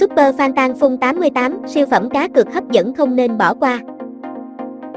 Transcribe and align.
Super 0.00 0.34
Fantan 0.34 0.74
Phun 0.74 0.96
88, 0.96 1.58
siêu 1.66 1.86
phẩm 1.90 2.10
cá 2.10 2.28
cược 2.28 2.54
hấp 2.54 2.70
dẫn 2.70 2.94
không 2.94 3.16
nên 3.16 3.38
bỏ 3.38 3.54
qua. 3.54 3.80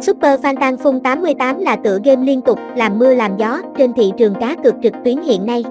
Super 0.01 0.39
Fantan 0.39 0.77
Phun 0.77 0.99
88 0.99 1.59
là 1.59 1.75
tựa 1.75 1.99
game 2.03 2.25
liên 2.25 2.41
tục 2.41 2.59
làm 2.75 2.99
mưa 2.99 3.13
làm 3.13 3.37
gió 3.37 3.61
trên 3.77 3.93
thị 3.93 4.11
trường 4.17 4.33
cá 4.35 4.55
cược 4.63 4.75
trực 4.83 4.93
tuyến 5.05 5.17
hiện 5.21 5.45
nay. 5.45 5.63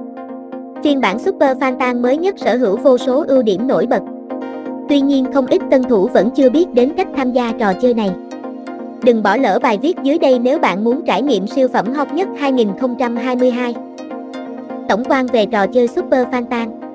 Phiên 0.84 1.00
bản 1.00 1.18
Super 1.18 1.58
Fantan 1.58 2.00
mới 2.00 2.16
nhất 2.16 2.34
sở 2.38 2.56
hữu 2.56 2.76
vô 2.76 2.98
số 2.98 3.24
ưu 3.28 3.42
điểm 3.42 3.68
nổi 3.68 3.86
bật. 3.86 4.02
Tuy 4.88 5.00
nhiên 5.00 5.26
không 5.34 5.46
ít 5.46 5.62
tân 5.70 5.82
thủ 5.82 6.08
vẫn 6.08 6.30
chưa 6.30 6.50
biết 6.50 6.74
đến 6.74 6.92
cách 6.96 7.08
tham 7.16 7.32
gia 7.32 7.52
trò 7.52 7.72
chơi 7.72 7.94
này. 7.94 8.10
Đừng 9.02 9.22
bỏ 9.22 9.36
lỡ 9.36 9.58
bài 9.62 9.78
viết 9.82 9.96
dưới 10.02 10.18
đây 10.18 10.38
nếu 10.38 10.58
bạn 10.58 10.84
muốn 10.84 11.02
trải 11.06 11.22
nghiệm 11.22 11.46
siêu 11.46 11.68
phẩm 11.68 11.92
hot 11.92 12.12
nhất 12.12 12.28
2022. 12.38 13.74
Tổng 14.88 15.02
quan 15.08 15.26
về 15.26 15.46
trò 15.46 15.66
chơi 15.66 15.88
Super 15.88 16.26
Fantan 16.28 16.89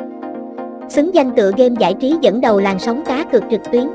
Xứng 0.90 1.16
danh 1.16 1.32
tựa 1.32 1.52
game 1.58 1.76
giải 1.80 1.94
trí 1.94 2.16
dẫn 2.22 2.42
đầu 2.42 2.60
làn 2.60 2.80
sóng 2.80 3.04
cá 3.06 3.24
cược 3.32 3.44
trực 3.52 3.72
tuyến. 3.72 3.88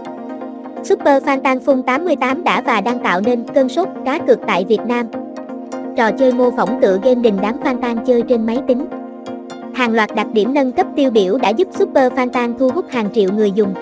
Super 0.82 1.24
Fantan 1.24 1.58
Fun 1.58 1.82
88 1.82 2.44
đã 2.44 2.60
và 2.60 2.80
đang 2.80 2.98
tạo 2.98 3.20
nên 3.20 3.44
cơn 3.54 3.68
sốt 3.68 3.88
cá 4.04 4.18
cược 4.18 4.38
tại 4.46 4.64
Việt 4.64 4.80
Nam. 4.86 5.06
Trò 5.96 6.10
chơi 6.10 6.32
mô 6.32 6.50
phỏng 6.50 6.80
tựa 6.80 6.98
game 7.02 7.20
đình 7.20 7.36
đám 7.42 7.56
Fantan 7.64 8.04
chơi 8.04 8.22
trên 8.22 8.46
máy 8.46 8.58
tính. 8.66 8.86
Hàng 9.74 9.92
loạt 9.92 10.14
đặc 10.14 10.26
điểm 10.32 10.54
nâng 10.54 10.72
cấp 10.72 10.86
tiêu 10.96 11.10
biểu 11.10 11.38
đã 11.38 11.48
giúp 11.48 11.68
Super 11.78 12.12
Fantan 12.12 12.54
thu 12.58 12.70
hút 12.74 12.84
hàng 12.88 13.08
triệu 13.12 13.30
người 13.32 13.52
dùng. 13.52 13.74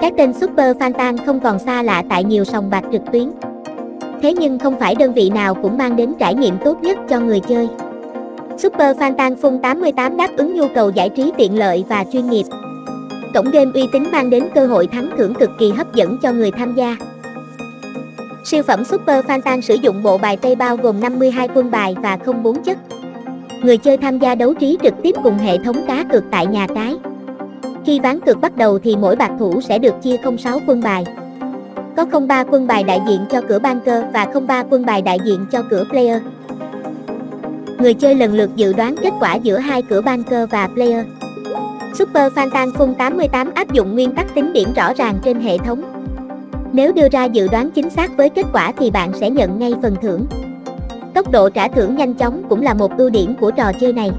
Cái 0.00 0.12
tên 0.16 0.32
Super 0.32 0.76
Fantan 0.76 1.16
không 1.26 1.40
còn 1.40 1.58
xa 1.58 1.82
lạ 1.82 2.02
tại 2.08 2.24
nhiều 2.24 2.44
sòng 2.44 2.70
bạc 2.70 2.84
trực 2.92 3.02
tuyến. 3.12 3.30
Thế 4.22 4.32
nhưng 4.32 4.58
không 4.58 4.78
phải 4.78 4.94
đơn 4.94 5.12
vị 5.12 5.30
nào 5.30 5.54
cũng 5.54 5.78
mang 5.78 5.96
đến 5.96 6.14
trải 6.18 6.34
nghiệm 6.34 6.54
tốt 6.64 6.82
nhất 6.82 6.98
cho 7.08 7.20
người 7.20 7.40
chơi. 7.40 7.68
Super 8.58 8.96
Fantan 8.96 9.36
Phung 9.36 9.58
88 9.58 10.16
đáp 10.16 10.28
ứng 10.36 10.54
nhu 10.54 10.68
cầu 10.74 10.90
giải 10.90 11.08
trí 11.08 11.32
tiện 11.36 11.58
lợi 11.58 11.84
và 11.88 12.04
chuyên 12.12 12.30
nghiệp. 12.30 12.44
Cổng 13.34 13.50
game 13.50 13.70
uy 13.74 13.88
tín 13.92 14.04
mang 14.12 14.30
đến 14.30 14.48
cơ 14.54 14.66
hội 14.66 14.86
thắng 14.86 15.10
thưởng 15.18 15.34
cực 15.34 15.50
kỳ 15.58 15.70
hấp 15.70 15.94
dẫn 15.94 16.18
cho 16.22 16.32
người 16.32 16.50
tham 16.50 16.74
gia. 16.74 16.96
Siêu 18.44 18.62
phẩm 18.62 18.84
Super 18.84 19.24
Fantan 19.24 19.60
sử 19.60 19.74
dụng 19.74 20.02
bộ 20.02 20.18
bài 20.18 20.36
tây 20.36 20.54
bao 20.54 20.76
gồm 20.76 21.00
52 21.00 21.48
quân 21.54 21.70
bài 21.70 21.96
và 22.02 22.18
không 22.24 22.42
bốn 22.42 22.62
chất. 22.62 22.78
Người 23.62 23.76
chơi 23.76 23.96
tham 23.96 24.18
gia 24.18 24.34
đấu 24.34 24.54
trí 24.54 24.78
trực 24.82 24.94
tiếp 25.02 25.14
cùng 25.22 25.38
hệ 25.38 25.58
thống 25.58 25.76
cá 25.86 26.04
cược 26.12 26.24
tại 26.30 26.46
nhà 26.46 26.66
cái. 26.74 26.96
Khi 27.86 28.00
ván 28.00 28.20
cược 28.20 28.40
bắt 28.40 28.56
đầu 28.56 28.78
thì 28.78 28.96
mỗi 28.96 29.16
bạc 29.16 29.30
thủ 29.38 29.60
sẽ 29.60 29.78
được 29.78 30.02
chia 30.02 30.16
06 30.38 30.60
quân 30.66 30.82
bài. 30.82 31.04
Có 31.96 32.20
03 32.28 32.44
quân 32.44 32.66
bài 32.66 32.82
đại 32.82 33.00
diện 33.08 33.20
cho 33.30 33.40
cửa 33.48 33.58
banker 33.58 34.04
và 34.12 34.26
03 34.46 34.64
quân 34.70 34.86
bài 34.86 35.02
đại 35.02 35.18
diện 35.24 35.46
cho 35.52 35.62
cửa 35.70 35.84
player. 35.90 36.22
Người 37.78 37.94
chơi 37.94 38.14
lần 38.14 38.34
lượt 38.34 38.50
dự 38.56 38.72
đoán 38.72 38.94
kết 39.02 39.12
quả 39.20 39.34
giữa 39.34 39.58
hai 39.58 39.82
cửa 39.82 40.00
banker 40.00 40.50
và 40.50 40.68
player. 40.74 41.06
Super 41.94 42.32
Fantan 42.32 42.72
Fun 42.72 42.94
88 42.94 43.50
áp 43.54 43.72
dụng 43.72 43.94
nguyên 43.94 44.14
tắc 44.14 44.34
tính 44.34 44.52
điểm 44.52 44.68
rõ 44.76 44.92
ràng 44.94 45.18
trên 45.24 45.40
hệ 45.40 45.58
thống. 45.58 45.82
Nếu 46.72 46.92
đưa 46.92 47.08
ra 47.08 47.24
dự 47.24 47.48
đoán 47.48 47.70
chính 47.70 47.90
xác 47.90 48.16
với 48.16 48.28
kết 48.28 48.46
quả 48.52 48.72
thì 48.72 48.90
bạn 48.90 49.12
sẽ 49.20 49.30
nhận 49.30 49.58
ngay 49.58 49.74
phần 49.82 49.96
thưởng. 50.02 50.26
Tốc 51.14 51.30
độ 51.30 51.50
trả 51.50 51.68
thưởng 51.68 51.96
nhanh 51.96 52.14
chóng 52.14 52.42
cũng 52.48 52.62
là 52.62 52.74
một 52.74 52.98
ưu 52.98 53.10
điểm 53.10 53.34
của 53.40 53.50
trò 53.50 53.72
chơi 53.80 53.92
này. 53.92 54.10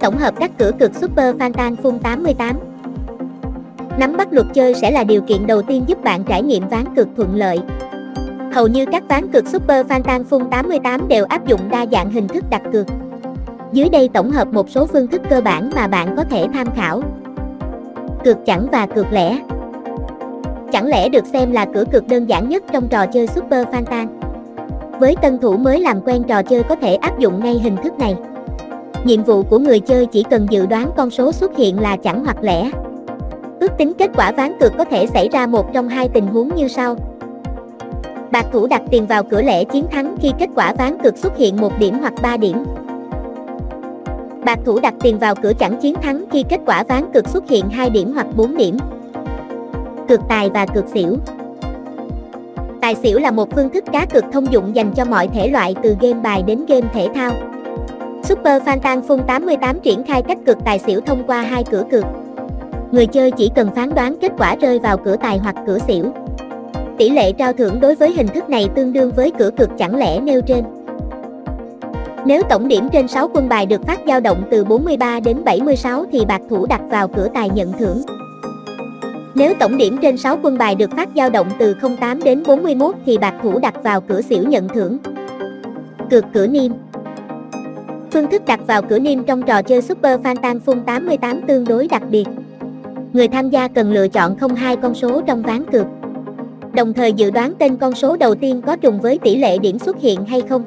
Tổng 0.00 0.18
hợp 0.18 0.34
các 0.40 0.50
cửa 0.58 0.70
cực 0.78 0.94
Super 0.94 1.36
Fantan 1.36 1.76
Fun 1.82 1.98
88 1.98 2.56
Nắm 3.98 4.16
bắt 4.16 4.28
luật 4.30 4.46
chơi 4.54 4.74
sẽ 4.74 4.90
là 4.90 5.04
điều 5.04 5.20
kiện 5.20 5.46
đầu 5.46 5.62
tiên 5.62 5.84
giúp 5.86 6.04
bạn 6.04 6.24
trải 6.24 6.42
nghiệm 6.42 6.68
ván 6.68 6.84
cực 6.96 7.08
thuận 7.16 7.34
lợi. 7.34 7.60
Hầu 8.52 8.66
như 8.66 8.86
các 8.92 9.02
ván 9.08 9.32
cược 9.32 9.46
Super 9.48 9.86
Fantan 9.86 10.24
Fun 10.24 10.48
88 10.48 11.08
đều 11.08 11.24
áp 11.24 11.46
dụng 11.46 11.60
đa 11.70 11.86
dạng 11.92 12.10
hình 12.10 12.28
thức 12.28 12.44
đặt 12.50 12.62
cược. 12.72 12.86
Dưới 13.72 13.88
đây 13.88 14.08
tổng 14.08 14.30
hợp 14.30 14.48
một 14.52 14.70
số 14.70 14.86
phương 14.86 15.06
thức 15.06 15.22
cơ 15.30 15.40
bản 15.40 15.70
mà 15.74 15.86
bạn 15.86 16.14
có 16.16 16.24
thể 16.24 16.46
tham 16.52 16.66
khảo. 16.76 17.02
Cược 18.24 18.36
chẵn 18.46 18.66
và 18.72 18.86
cược 18.86 19.12
lẻ 19.12 19.40
Chẳng 20.72 20.86
lẽ 20.86 21.08
được 21.08 21.26
xem 21.26 21.52
là 21.52 21.66
cửa 21.74 21.84
cược 21.92 22.08
đơn 22.08 22.28
giản 22.28 22.48
nhất 22.48 22.62
trong 22.72 22.88
trò 22.88 23.06
chơi 23.06 23.26
Super 23.26 23.66
Fantan. 23.68 24.06
Với 25.00 25.16
tân 25.22 25.38
thủ 25.38 25.56
mới 25.56 25.80
làm 25.80 26.00
quen 26.00 26.22
trò 26.28 26.42
chơi 26.42 26.62
có 26.62 26.74
thể 26.74 26.94
áp 26.94 27.18
dụng 27.18 27.44
ngay 27.44 27.58
hình 27.62 27.76
thức 27.76 27.98
này. 27.98 28.16
Nhiệm 29.04 29.22
vụ 29.22 29.42
của 29.42 29.58
người 29.58 29.80
chơi 29.80 30.06
chỉ 30.06 30.22
cần 30.30 30.46
dự 30.50 30.66
đoán 30.66 30.90
con 30.96 31.10
số 31.10 31.32
xuất 31.32 31.56
hiện 31.56 31.80
là 31.80 31.96
chẵn 31.96 32.24
hoặc 32.24 32.36
lẻ. 32.42 32.70
Ước 33.60 33.72
tính 33.78 33.92
kết 33.98 34.10
quả 34.16 34.32
ván 34.32 34.58
cược 34.60 34.72
có 34.78 34.84
thể 34.84 35.06
xảy 35.06 35.28
ra 35.28 35.46
một 35.46 35.72
trong 35.72 35.88
hai 35.88 36.08
tình 36.08 36.26
huống 36.26 36.54
như 36.54 36.68
sau. 36.68 36.96
Bạc 38.32 38.46
thủ 38.52 38.66
đặt 38.66 38.82
tiền 38.90 39.06
vào 39.06 39.22
cửa 39.22 39.42
lẻ 39.42 39.64
chiến 39.64 39.86
thắng 39.90 40.16
khi 40.20 40.32
kết 40.38 40.48
quả 40.54 40.74
ván 40.78 40.98
cược 41.02 41.16
xuất 41.16 41.36
hiện 41.36 41.56
một 41.56 41.78
điểm 41.78 41.98
hoặc 42.00 42.12
3 42.22 42.36
điểm. 42.36 42.64
Bạc 44.44 44.58
thủ 44.64 44.80
đặt 44.80 44.94
tiền 45.00 45.18
vào 45.18 45.34
cửa 45.34 45.52
chẵn 45.58 45.76
chiến 45.80 45.94
thắng 45.94 46.24
khi 46.30 46.44
kết 46.48 46.60
quả 46.66 46.84
ván 46.88 47.12
cược 47.14 47.28
xuất 47.28 47.48
hiện 47.48 47.68
2 47.70 47.90
điểm 47.90 48.12
hoặc 48.14 48.26
4 48.36 48.56
điểm. 48.56 48.76
Cược 50.08 50.20
tài 50.28 50.50
và 50.50 50.66
cược 50.66 50.88
xỉu 50.88 51.16
Tài 52.80 52.94
xỉu 52.94 53.18
là 53.18 53.30
một 53.30 53.48
phương 53.54 53.70
thức 53.70 53.84
cá 53.92 54.06
cược 54.06 54.24
thông 54.32 54.52
dụng 54.52 54.76
dành 54.76 54.92
cho 54.92 55.04
mọi 55.04 55.28
thể 55.28 55.48
loại 55.48 55.74
từ 55.82 55.96
game 56.00 56.20
bài 56.22 56.42
đến 56.42 56.66
game 56.68 56.86
thể 56.92 57.08
thao. 57.14 57.32
Super 58.22 58.62
Fantan 58.62 59.02
Fun 59.02 59.18
88 59.22 59.80
triển 59.80 60.04
khai 60.04 60.22
cách 60.22 60.38
cược 60.46 60.58
tài 60.64 60.78
xỉu 60.78 61.00
thông 61.00 61.22
qua 61.26 61.42
hai 61.42 61.64
cửa 61.64 61.84
cược. 61.90 62.04
Người 62.92 63.06
chơi 63.06 63.30
chỉ 63.30 63.50
cần 63.54 63.70
phán 63.74 63.94
đoán 63.94 64.16
kết 64.20 64.32
quả 64.38 64.56
rơi 64.56 64.78
vào 64.78 64.96
cửa 64.96 65.16
tài 65.16 65.38
hoặc 65.38 65.56
cửa 65.66 65.78
xỉu. 65.78 66.04
Tỷ 66.98 67.10
lệ 67.10 67.32
trao 67.32 67.52
thưởng 67.52 67.80
đối 67.80 67.94
với 67.94 68.12
hình 68.12 68.28
thức 68.28 68.50
này 68.50 68.68
tương 68.74 68.92
đương 68.92 69.12
với 69.16 69.32
cửa 69.38 69.50
cực 69.56 69.70
chẳng 69.78 69.96
lẽ 69.96 70.20
nêu 70.20 70.40
trên. 70.40 70.64
Nếu 72.26 72.42
tổng 72.42 72.68
điểm 72.68 72.88
trên 72.92 73.08
6 73.08 73.30
quân 73.34 73.48
bài 73.48 73.66
được 73.66 73.86
phát 73.86 74.00
dao 74.06 74.20
động 74.20 74.42
từ 74.50 74.64
43 74.64 75.20
đến 75.20 75.44
76 75.44 76.04
thì 76.12 76.24
bạc 76.24 76.40
thủ 76.50 76.66
đặt 76.66 76.80
vào 76.90 77.08
cửa 77.08 77.28
tài 77.34 77.50
nhận 77.50 77.72
thưởng. 77.72 78.02
Nếu 79.34 79.54
tổng 79.60 79.76
điểm 79.76 79.98
trên 80.02 80.16
6 80.16 80.38
quân 80.42 80.58
bài 80.58 80.74
được 80.74 80.90
phát 80.96 81.08
dao 81.16 81.30
động 81.30 81.46
từ 81.58 81.74
08 82.00 82.22
đến 82.22 82.42
41 82.46 82.94
thì 83.06 83.18
bạc 83.18 83.34
thủ 83.42 83.58
đặt 83.58 83.82
vào 83.82 84.00
cửa 84.00 84.20
xỉu 84.20 84.42
nhận 84.42 84.68
thưởng. 84.68 84.98
Cược 86.10 86.24
cửa 86.32 86.46
niêm 86.46 86.72
Phương 88.10 88.30
thức 88.30 88.42
đặt 88.46 88.60
vào 88.66 88.82
cửa 88.82 88.98
niêm 88.98 89.24
trong 89.24 89.42
trò 89.42 89.62
chơi 89.62 89.82
Super 89.82 90.20
Fantan 90.20 90.58
Fun 90.66 90.80
88 90.84 91.40
tương 91.42 91.64
đối 91.64 91.88
đặc 91.88 92.02
biệt. 92.10 92.24
Người 93.12 93.28
tham 93.28 93.50
gia 93.50 93.68
cần 93.68 93.92
lựa 93.92 94.08
chọn 94.08 94.38
không 94.38 94.54
hai 94.54 94.76
con 94.76 94.94
số 94.94 95.22
trong 95.26 95.42
ván 95.42 95.64
cược 95.72 95.86
đồng 96.78 96.94
thời 96.94 97.12
dự 97.12 97.30
đoán 97.30 97.54
tên 97.58 97.76
con 97.76 97.94
số 97.94 98.16
đầu 98.16 98.34
tiên 98.34 98.62
có 98.66 98.76
trùng 98.76 99.00
với 99.00 99.18
tỷ 99.18 99.36
lệ 99.36 99.58
điểm 99.58 99.78
xuất 99.78 100.00
hiện 100.00 100.24
hay 100.24 100.40
không. 100.48 100.64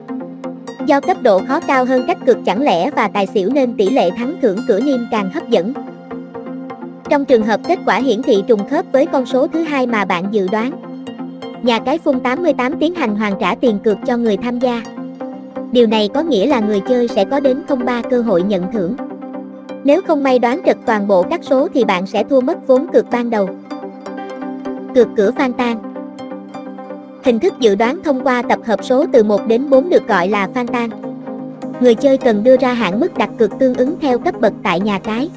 Do 0.85 0.99
cấp 0.99 1.17
độ 1.22 1.41
khó 1.47 1.59
cao 1.59 1.85
hơn 1.85 2.03
cách 2.07 2.17
cực 2.25 2.38
chẳng 2.45 2.61
lẽ 2.61 2.91
và 2.91 3.07
tài 3.07 3.27
xỉu 3.27 3.49
nên 3.49 3.73
tỷ 3.77 3.89
lệ 3.89 4.09
thắng 4.17 4.35
thưởng 4.41 4.57
cửa 4.67 4.79
niêm 4.79 4.99
càng 5.11 5.31
hấp 5.31 5.49
dẫn. 5.49 5.73
Trong 7.09 7.25
trường 7.25 7.44
hợp 7.44 7.59
kết 7.67 7.79
quả 7.85 7.97
hiển 7.97 8.22
thị 8.22 8.44
trùng 8.47 8.69
khớp 8.69 8.85
với 8.91 9.05
con 9.05 9.25
số 9.25 9.47
thứ 9.47 9.61
hai 9.61 9.88
mà 9.88 10.05
bạn 10.05 10.25
dự 10.31 10.47
đoán, 10.47 10.72
nhà 11.61 11.79
cái 11.79 11.97
phun 11.97 12.19
88 12.19 12.79
tiến 12.79 12.95
hành 12.95 13.16
hoàn 13.16 13.33
trả 13.39 13.55
tiền 13.55 13.79
cược 13.83 13.97
cho 14.07 14.17
người 14.17 14.38
tham 14.38 14.59
gia. 14.59 14.83
Điều 15.72 15.88
này 15.88 16.09
có 16.13 16.22
nghĩa 16.22 16.47
là 16.47 16.59
người 16.59 16.81
chơi 16.89 17.07
sẽ 17.07 17.25
có 17.25 17.39
đến 17.39 17.61
03 17.85 18.01
cơ 18.01 18.22
hội 18.22 18.41
nhận 18.43 18.72
thưởng. 18.72 18.95
Nếu 19.83 20.01
không 20.01 20.23
may 20.23 20.39
đoán 20.39 20.61
trật 20.66 20.78
toàn 20.85 21.07
bộ 21.07 21.23
các 21.23 21.43
số 21.43 21.67
thì 21.73 21.83
bạn 21.83 22.07
sẽ 22.07 22.23
thua 22.23 22.41
mất 22.41 22.67
vốn 22.67 22.88
cược 22.93 23.09
ban 23.11 23.29
đầu. 23.29 23.49
Cược 24.95 25.07
cửa 25.16 25.31
phan 25.38 25.53
tan 25.53 25.91
Hình 27.24 27.40
thức 27.40 27.54
dự 27.59 27.76
đoán 27.76 28.00
thông 28.04 28.24
qua 28.24 28.42
tập 28.42 28.59
hợp 28.66 28.84
số 28.84 29.06
từ 29.14 29.24
1 29.24 29.48
đến 29.48 29.70
4 29.70 29.90
được 29.90 30.08
gọi 30.08 30.28
là 30.28 30.48
phan 30.54 30.68
tan. 30.68 30.90
Người 31.80 31.96
chơi 31.96 32.18
cần 32.18 32.44
đưa 32.44 32.58
ra 32.58 32.74
hạn 32.74 33.00
mức 33.00 33.18
đặt 33.18 33.30
cược 33.38 33.59
tương 33.59 33.76
ứng 33.76 33.96
theo 34.02 34.20
cấp 34.20 34.36
bậc 34.42 34.54
tại 34.64 34.80
nhà 34.80 35.00
cái. 35.00 35.30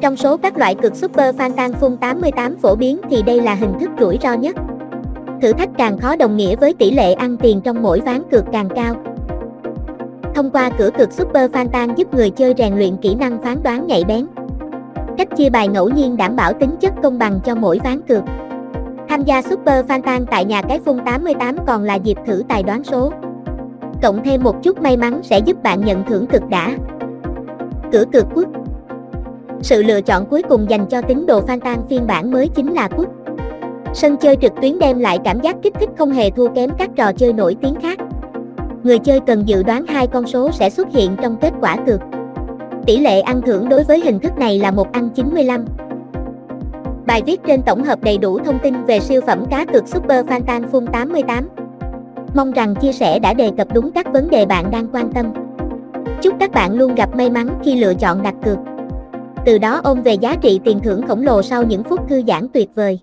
Trong 0.00 0.16
số 0.16 0.36
các 0.36 0.58
loại 0.58 0.74
cược 0.74 0.96
Super 0.96 1.36
Fantan 1.36 1.72
Fun 1.80 1.96
88 1.96 2.56
phổ 2.56 2.74
biến 2.74 3.00
thì 3.10 3.22
đây 3.22 3.40
là 3.40 3.54
hình 3.54 3.72
thức 3.80 3.90
rủi 4.00 4.18
ro 4.22 4.34
nhất. 4.34 4.56
Thử 5.42 5.52
thách 5.52 5.70
càng 5.78 5.98
khó 5.98 6.16
đồng 6.16 6.36
nghĩa 6.36 6.56
với 6.56 6.74
tỷ 6.74 6.90
lệ 6.90 7.12
ăn 7.12 7.36
tiền 7.36 7.60
trong 7.60 7.82
mỗi 7.82 8.00
ván 8.00 8.22
cược 8.30 8.44
càng 8.52 8.68
cao. 8.74 8.94
Thông 10.34 10.50
qua 10.50 10.70
cửa 10.78 10.90
cược 10.98 11.12
Super 11.12 11.50
Fantan 11.50 11.94
giúp 11.94 12.14
người 12.14 12.30
chơi 12.30 12.54
rèn 12.58 12.76
luyện 12.76 12.96
kỹ 12.96 13.14
năng 13.14 13.42
phán 13.42 13.62
đoán 13.62 13.86
nhạy 13.86 14.04
bén. 14.04 14.26
Cách 15.18 15.36
chia 15.36 15.50
bài 15.50 15.68
ngẫu 15.68 15.88
nhiên 15.88 16.16
đảm 16.16 16.36
bảo 16.36 16.52
tính 16.52 16.76
chất 16.80 16.92
công 17.02 17.18
bằng 17.18 17.40
cho 17.44 17.54
mỗi 17.54 17.80
ván 17.84 18.00
cược. 18.02 18.22
Tham 19.16 19.24
gia 19.24 19.42
Super 19.42 19.86
Fantan 19.86 20.24
tại 20.30 20.44
nhà 20.44 20.62
cái 20.62 20.78
phun 20.78 20.98
88 21.04 21.56
còn 21.66 21.82
là 21.82 21.94
dịp 21.94 22.18
thử 22.26 22.42
tài 22.48 22.62
đoán 22.62 22.84
số. 22.84 23.12
Cộng 24.02 24.24
thêm 24.24 24.42
một 24.42 24.62
chút 24.62 24.82
may 24.82 24.96
mắn 24.96 25.20
sẽ 25.22 25.38
giúp 25.38 25.62
bạn 25.62 25.80
nhận 25.84 26.04
thưởng 26.04 26.26
cực 26.26 26.48
đã. 26.48 26.76
Cửa 27.92 28.04
cược 28.12 28.24
quốc 28.34 28.48
Sự 29.60 29.82
lựa 29.82 30.00
chọn 30.00 30.26
cuối 30.26 30.42
cùng 30.42 30.70
dành 30.70 30.86
cho 30.86 31.02
tín 31.02 31.26
đồ 31.26 31.40
Fantan 31.40 31.76
phiên 31.88 32.06
bản 32.06 32.30
mới 32.30 32.48
chính 32.48 32.72
là 32.72 32.88
quốc. 32.96 33.08
Sân 33.94 34.16
chơi 34.16 34.36
trực 34.36 34.52
tuyến 34.62 34.78
đem 34.78 34.98
lại 34.98 35.18
cảm 35.24 35.40
giác 35.40 35.56
kích 35.62 35.74
thích 35.80 35.90
không 35.98 36.10
hề 36.10 36.30
thua 36.30 36.48
kém 36.48 36.70
các 36.78 36.90
trò 36.96 37.12
chơi 37.12 37.32
nổi 37.32 37.56
tiếng 37.62 37.74
khác. 37.74 37.98
Người 38.82 38.98
chơi 38.98 39.20
cần 39.20 39.42
dự 39.46 39.62
đoán 39.62 39.86
hai 39.86 40.06
con 40.06 40.26
số 40.26 40.50
sẽ 40.52 40.70
xuất 40.70 40.88
hiện 40.90 41.16
trong 41.22 41.36
kết 41.40 41.52
quả 41.60 41.76
cược. 41.86 42.00
Tỷ 42.86 42.98
lệ 42.98 43.20
ăn 43.20 43.42
thưởng 43.46 43.68
đối 43.68 43.84
với 43.84 44.00
hình 44.00 44.18
thức 44.20 44.38
này 44.38 44.58
là 44.58 44.70
một 44.70 44.92
ăn 44.92 45.10
95. 45.10 45.64
Bài 47.06 47.22
viết 47.26 47.40
trên 47.46 47.62
tổng 47.62 47.84
hợp 47.84 47.98
đầy 48.02 48.18
đủ 48.18 48.38
thông 48.38 48.58
tin 48.62 48.84
về 48.84 49.00
siêu 49.00 49.20
phẩm 49.26 49.44
cá 49.50 49.64
cược 49.64 49.88
Super 49.88 50.26
Fantan 50.26 50.70
Fun 50.70 50.86
88. 50.86 51.48
Mong 52.34 52.52
rằng 52.52 52.74
chia 52.74 52.92
sẻ 52.92 53.18
đã 53.18 53.34
đề 53.34 53.50
cập 53.58 53.68
đúng 53.74 53.92
các 53.92 54.12
vấn 54.12 54.30
đề 54.30 54.46
bạn 54.46 54.70
đang 54.70 54.86
quan 54.92 55.12
tâm. 55.12 55.32
Chúc 56.22 56.34
các 56.40 56.52
bạn 56.52 56.74
luôn 56.74 56.94
gặp 56.94 57.16
may 57.16 57.30
mắn 57.30 57.48
khi 57.64 57.80
lựa 57.80 57.94
chọn 57.94 58.22
đặt 58.22 58.34
cược. 58.44 58.58
từ 59.44 59.58
đó 59.58 59.80
ôm 59.84 60.02
về 60.02 60.14
giá 60.14 60.36
trị 60.36 60.60
tiền 60.64 60.80
thưởng 60.80 61.06
khổng 61.08 61.22
lồ 61.22 61.42
sau 61.42 61.62
những 61.62 61.84
phút 61.84 62.08
thư 62.08 62.22
giãn 62.26 62.48
tuyệt 62.52 62.68
vời. 62.74 62.98